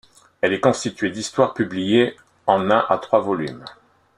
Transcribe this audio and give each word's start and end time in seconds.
Elle 0.41 0.53
est 0.53 0.59
constituée 0.59 1.11
d'histoires 1.11 1.53
publiées 1.53 2.17
en 2.47 2.71
un 2.71 2.83
à 2.89 2.97
trois 2.97 3.21
volumes. 3.21 3.63